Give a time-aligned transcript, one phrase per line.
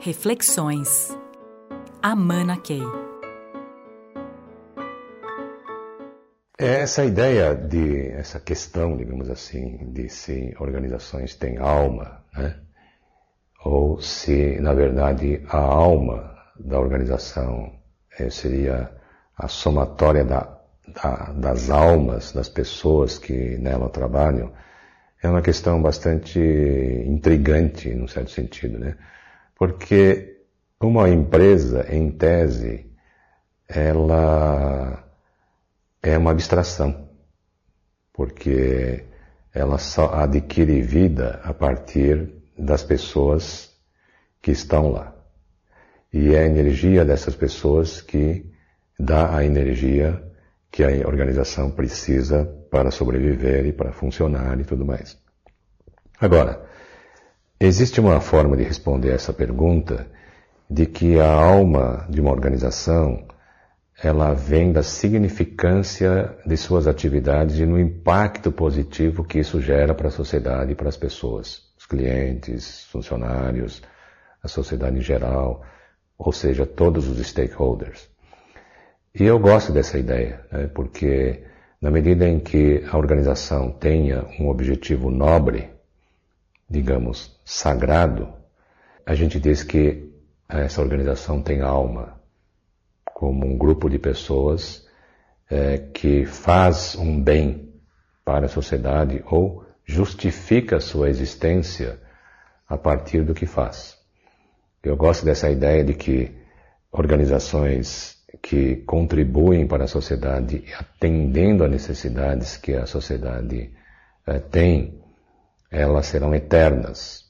[0.00, 1.08] Reflexões.
[2.00, 2.80] Amana Key.
[6.56, 12.60] Essa ideia de, essa questão, digamos assim, de se organizações têm alma, né?
[13.64, 17.72] ou se, na verdade, a alma da organização
[18.20, 18.92] eh, seria
[19.36, 20.60] a somatória da,
[20.94, 24.52] da, das almas das pessoas que nela trabalham,
[25.20, 28.96] é uma questão bastante intrigante, num certo sentido, né?
[29.58, 30.38] Porque
[30.80, 32.88] uma empresa, em tese,
[33.68, 35.04] ela
[36.00, 37.08] é uma abstração,
[38.12, 39.04] porque
[39.52, 43.76] ela só adquire vida a partir das pessoas
[44.40, 45.12] que estão lá.
[46.12, 48.46] E é a energia dessas pessoas que
[48.98, 50.22] dá a energia
[50.70, 55.18] que a organização precisa para sobreviver e para funcionar e tudo mais.
[56.20, 56.64] Agora,
[57.60, 60.06] existe uma forma de responder essa pergunta
[60.70, 63.26] de que a alma de uma organização
[64.00, 70.06] ela vem da significância de suas atividades e no impacto positivo que isso gera para
[70.06, 73.82] a sociedade e para as pessoas, os clientes, funcionários,
[74.40, 75.64] a sociedade em geral,
[76.16, 78.08] ou seja, todos os stakeholders.
[79.12, 81.42] E eu gosto dessa ideia, né, porque
[81.80, 85.70] na medida em que a organização tenha um objetivo nobre,
[86.68, 88.32] digamos, sagrado,
[89.06, 90.12] a gente diz que
[90.48, 92.20] essa organização tem alma,
[93.14, 94.86] como um grupo de pessoas
[95.50, 97.72] é, que faz um bem
[98.24, 101.98] para a sociedade ou justifica sua existência
[102.68, 103.96] a partir do que faz.
[104.82, 106.36] Eu gosto dessa ideia de que
[106.92, 113.72] organizações que contribuem para a sociedade, atendendo a necessidades que a sociedade
[114.26, 115.02] eh, tem,
[115.70, 117.24] elas serão eternas,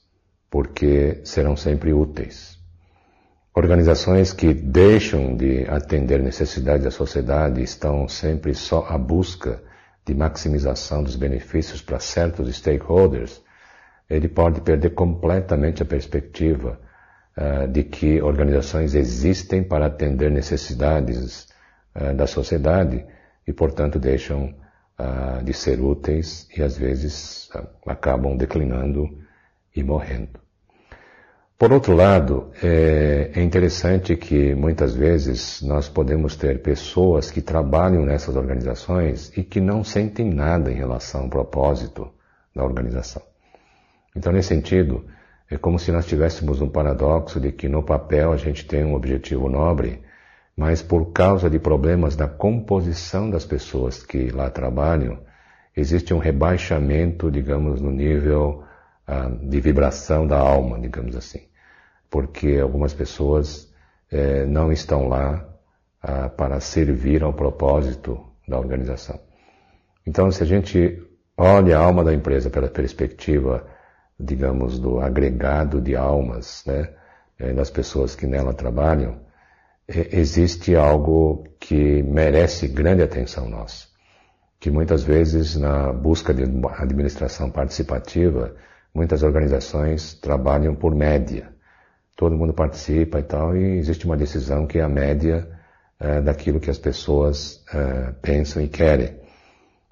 [0.49, 2.57] porque serão sempre úteis.
[3.53, 9.61] Organizações que deixam de atender necessidades da sociedade estão sempre só à busca
[10.05, 13.41] de maximização dos benefícios para certos stakeholders,
[14.09, 16.79] ele pode perder completamente a perspectiva
[17.37, 21.47] uh, de que organizações existem para atender necessidades
[21.95, 23.05] uh, da sociedade
[23.45, 24.55] e, portanto, deixam
[24.99, 27.49] uh, de ser úteis e, às vezes,
[27.85, 29.09] acabam declinando
[29.75, 30.39] e morrendo.
[31.57, 38.05] Por outro lado, é, é interessante que muitas vezes nós podemos ter pessoas que trabalham
[38.05, 42.09] nessas organizações e que não sentem nada em relação ao propósito
[42.55, 43.21] da organização.
[44.15, 45.05] Então, nesse sentido,
[45.51, 48.93] é como se nós tivéssemos um paradoxo de que no papel a gente tem um
[48.93, 50.01] objetivo nobre,
[50.59, 55.19] mas por causa de problemas da composição das pessoas que lá trabalham,
[55.73, 58.65] existe um rebaixamento, digamos, no nível
[59.07, 61.47] ah, de vibração da alma, digamos assim.
[62.09, 63.73] Porque algumas pessoas
[64.11, 65.47] eh, não estão lá
[66.03, 69.17] ah, para servir ao propósito da organização.
[70.05, 71.01] Então, se a gente
[71.37, 73.65] olha a alma da empresa pela perspectiva
[74.19, 76.89] digamos, do agregado de almas, né,
[77.39, 79.28] é, das pessoas que nela trabalham,
[79.89, 83.87] existe algo que merece grande atenção nossa.
[84.59, 86.43] Que muitas vezes, na busca de
[86.77, 88.55] administração participativa,
[88.93, 91.49] muitas organizações trabalham por média.
[92.15, 95.49] Todo mundo participa e tal, e existe uma decisão que é a média
[95.99, 99.17] é, daquilo que as pessoas é, pensam e querem.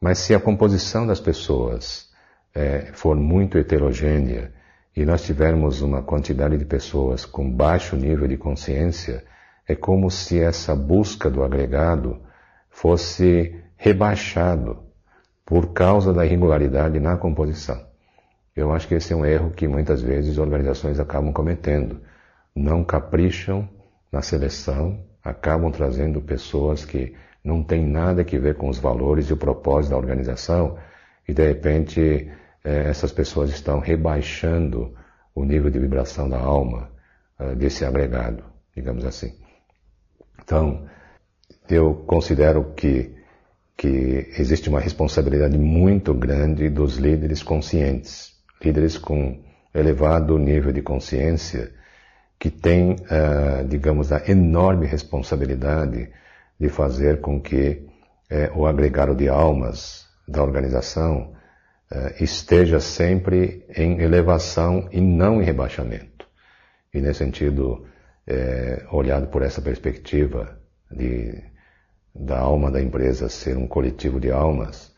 [0.02, 2.10] Mas se a composição das pessoas
[2.54, 4.52] é, for muito heterogênea
[4.96, 9.24] e nós tivermos uma quantidade de pessoas com baixo nível de consciência,
[9.68, 12.22] é como se essa busca do agregado
[12.70, 14.80] fosse rebaixado
[15.46, 17.86] por causa da irregularidade na composição.
[18.56, 22.02] Eu acho que esse é um erro que muitas vezes organizações acabam cometendo.
[22.56, 23.70] Não capricham
[24.12, 29.34] na seleção, acabam trazendo pessoas que não têm nada a ver com os valores e
[29.34, 30.78] o propósito da organização
[31.28, 32.32] e de repente
[32.64, 34.94] é, essas pessoas estão rebaixando
[35.36, 36.90] o nível de vibração da alma
[37.40, 38.44] uh, desse agregado,
[38.76, 39.34] digamos assim.
[40.48, 40.88] Então,
[41.70, 43.14] eu considero que,
[43.76, 48.32] que existe uma responsabilidade muito grande dos líderes conscientes,
[48.64, 49.44] líderes com
[49.76, 51.70] elevado nível de consciência,
[52.40, 56.10] que têm, uh, digamos, a enorme responsabilidade
[56.58, 57.86] de fazer com que
[58.32, 61.34] uh, o agregado de almas da organização
[61.92, 66.26] uh, esteja sempre em elevação e não em rebaixamento.
[66.94, 67.86] E nesse sentido,
[68.28, 70.60] é, olhado por essa perspectiva
[70.92, 71.42] de,
[72.14, 74.94] da alma da empresa ser um coletivo de almas,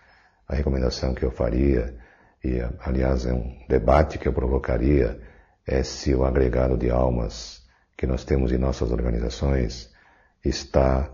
[0.47, 1.95] a recomendação que eu faria,
[2.43, 5.19] e aliás é um debate que eu provocaria,
[5.67, 7.61] é se o agregado de almas
[7.95, 9.93] que nós temos em nossas organizações
[10.43, 11.09] está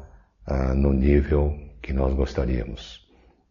[0.46, 3.06] ah, no nível que nós gostaríamos.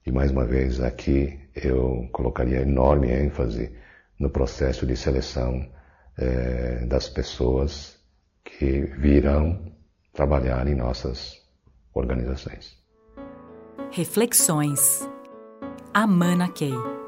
[0.06, 3.74] E mais uma vez aqui eu colocaria enorme ênfase
[4.18, 5.68] no processo de seleção
[6.16, 7.98] eh, das pessoas
[8.44, 9.72] que virão
[10.12, 11.42] trabalhar em nossas
[11.92, 12.76] organizações.
[13.90, 15.08] Reflexões.
[15.92, 17.03] Amana Key.